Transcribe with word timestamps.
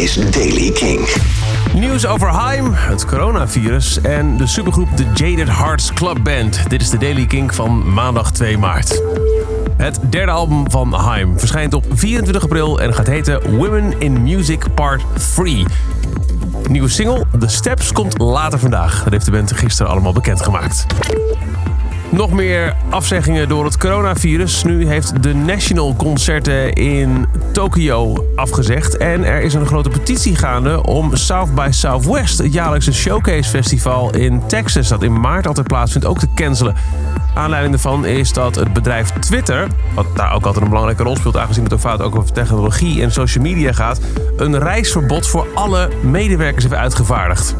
is 0.00 0.14
Daily 0.14 0.70
King. 0.70 1.08
Nieuws 1.74 2.06
over 2.06 2.28
Haim, 2.28 2.72
het 2.72 3.04
coronavirus 3.06 4.00
en 4.00 4.36
de 4.36 4.46
supergroep 4.46 4.88
The 4.96 5.04
Jaded 5.14 5.48
Hearts 5.48 5.92
Club 5.92 6.18
Band. 6.22 6.60
Dit 6.68 6.82
is 6.82 6.90
de 6.90 6.98
Daily 6.98 7.26
King 7.26 7.54
van 7.54 7.92
maandag 7.92 8.32
2 8.32 8.58
maart. 8.58 9.02
Het 9.76 10.00
derde 10.10 10.32
album 10.32 10.70
van 10.70 10.92
Haim 10.92 11.38
verschijnt 11.38 11.74
op 11.74 11.84
24 11.94 12.42
april 12.42 12.80
en 12.80 12.94
gaat 12.94 13.06
heten 13.06 13.56
Women 13.56 13.94
in 13.98 14.22
Music 14.22 14.74
Part 14.74 15.02
3. 15.34 15.66
Nieuwe 16.68 16.88
single 16.88 17.24
The 17.38 17.48
Steps 17.48 17.92
komt 17.92 18.18
later 18.18 18.58
vandaag. 18.58 19.02
Dat 19.04 19.12
heeft 19.12 19.24
de 19.24 19.30
band 19.30 19.52
gisteren 19.52 19.92
allemaal 19.92 20.12
bekendgemaakt. 20.12 20.86
Nog 22.10 22.30
meer 22.30 22.76
afzeggingen 22.88 23.48
door 23.48 23.64
het 23.64 23.78
coronavirus. 23.78 24.64
Nu 24.64 24.86
heeft 24.86 25.22
de 25.22 25.34
National 25.34 25.94
concerten 25.96 26.72
in 26.72 27.26
Tokio 27.52 28.24
afgezegd. 28.36 28.96
En 28.96 29.24
er 29.24 29.40
is 29.40 29.54
een 29.54 29.66
grote 29.66 29.88
petitie 29.88 30.36
gaande 30.36 30.82
om 30.82 31.16
South 31.16 31.54
by 31.54 31.68
Southwest, 31.70 32.38
het 32.38 32.52
jaarlijkse 32.52 32.92
showcase 32.92 33.50
festival 33.50 34.14
in 34.14 34.46
Texas, 34.46 34.88
dat 34.88 35.02
in 35.02 35.20
maart 35.20 35.46
altijd 35.46 35.66
plaatsvindt, 35.66 36.06
ook 36.06 36.18
te 36.18 36.28
cancelen. 36.34 36.74
Aanleiding 37.34 37.72
daarvan 37.72 38.06
is 38.06 38.32
dat 38.32 38.54
het 38.54 38.72
bedrijf 38.72 39.10
Twitter, 39.10 39.66
wat 39.94 40.06
daar 40.14 40.34
ook 40.34 40.44
altijd 40.44 40.64
een 40.64 40.70
belangrijke 40.70 41.02
rol 41.02 41.16
speelt, 41.16 41.36
aangezien 41.36 41.64
het 41.64 41.80
vaak 41.80 42.00
ook 42.00 42.16
over 42.16 42.32
technologie 42.32 43.02
en 43.02 43.12
social 43.12 43.44
media 43.44 43.72
gaat, 43.72 44.00
een 44.36 44.58
reisverbod 44.58 45.26
voor 45.26 45.46
alle 45.54 45.88
medewerkers 46.02 46.64
heeft 46.64 46.76
uitgevaardigd. 46.76 47.54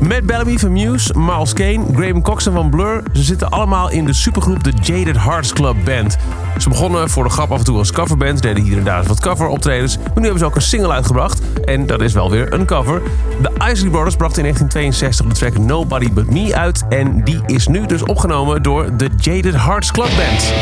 Matt 0.00 0.26
Bellamy 0.26 0.58
van 0.58 0.72
Muse, 0.72 1.18
Miles 1.18 1.52
Kane, 1.52 1.84
Graham 1.94 2.22
Coxon 2.22 2.52
van 2.52 2.70
Blur. 2.70 3.02
Ze 3.12 3.22
zitten 3.22 3.50
allemaal 3.50 3.90
in 3.90 4.04
de 4.04 4.12
supergroep 4.12 4.62
The 4.62 4.72
Jaded 4.82 5.18
Hearts 5.18 5.52
Club 5.52 5.76
Band. 5.84 6.16
Ze 6.58 6.68
begonnen 6.68 7.10
voor 7.10 7.24
de 7.24 7.30
grap 7.30 7.52
af 7.52 7.58
en 7.58 7.64
toe 7.64 7.78
als 7.78 7.92
coverband, 7.92 8.42
deden 8.42 8.62
hier 8.62 8.78
en 8.78 8.84
daar 8.84 9.04
wat 9.04 9.20
coveroptredens. 9.20 9.96
Maar 9.96 10.06
nu 10.14 10.22
hebben 10.22 10.38
ze 10.38 10.44
ook 10.44 10.54
een 10.54 10.62
single 10.62 10.92
uitgebracht 10.92 11.40
en 11.64 11.86
dat 11.86 12.00
is 12.00 12.12
wel 12.12 12.30
weer 12.30 12.52
een 12.52 12.66
cover. 12.66 13.02
De 13.42 13.50
Isley 13.72 13.90
Brothers 13.90 14.16
brachten 14.16 14.44
in 14.44 14.54
1962 14.54 15.26
de 15.26 15.34
track 15.34 15.58
Nobody 15.58 16.12
But 16.12 16.30
Me 16.30 16.56
uit. 16.56 16.84
En 16.88 17.24
die 17.24 17.40
is 17.46 17.66
nu 17.66 17.86
dus 17.86 18.02
opgenomen 18.02 18.62
door 18.62 18.96
The 18.96 19.08
Jaded 19.16 19.54
Hearts 19.54 19.90
Club 19.90 20.10
Band. 20.16 20.52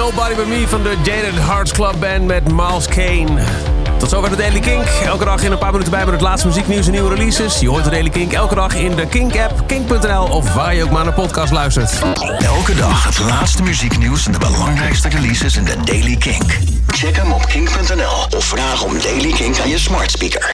Nobody 0.00 0.34
But 0.34 0.46
Me 0.46 0.68
van 0.68 0.82
de 0.82 0.96
Jaded 1.02 1.34
Hearts 1.34 1.72
Club 1.72 1.94
Band 1.98 2.26
met 2.26 2.52
Miles 2.52 2.86
Kane. 2.86 3.42
Tot 3.98 4.10
zover 4.10 4.30
de 4.30 4.36
Daily 4.36 4.60
Kink. 4.60 4.84
Elke 5.04 5.24
dag 5.24 5.42
in 5.42 5.52
een 5.52 5.58
paar 5.58 5.70
minuten 5.70 5.92
bij 5.92 6.04
met 6.04 6.12
het 6.12 6.22
laatste 6.22 6.46
muzieknieuws 6.46 6.86
en 6.86 6.92
nieuwe 6.92 7.14
releases. 7.14 7.60
Je 7.60 7.68
hoort 7.68 7.84
de 7.84 7.90
Daily 7.90 8.10
Kink 8.10 8.32
elke 8.32 8.54
dag 8.54 8.74
in 8.74 8.94
de 8.94 9.06
Kink-app, 9.06 9.62
kink.nl 9.66 10.22
of 10.22 10.54
waar 10.54 10.74
je 10.74 10.84
ook 10.84 10.90
maar 10.90 11.04
naar 11.04 11.12
podcast 11.12 11.52
luistert. 11.52 12.02
Elke 12.38 12.74
dag 12.74 13.04
het 13.04 13.18
laatste 13.18 13.62
muzieknieuws 13.62 14.26
en 14.26 14.32
de 14.32 14.38
belangrijkste 14.38 15.08
releases 15.08 15.56
in 15.56 15.64
de 15.64 15.76
Daily 15.84 16.16
Kink. 16.16 16.58
Check 16.86 17.16
hem 17.16 17.32
op 17.32 17.46
kink.nl 17.46 18.38
of 18.38 18.44
vraag 18.44 18.84
om 18.84 19.00
Daily 19.00 19.32
Kink 19.32 19.58
aan 19.58 19.68
je 19.68 19.78
smart 19.78 20.10
speaker. 20.10 20.48